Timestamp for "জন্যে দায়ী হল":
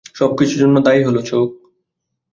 0.61-1.17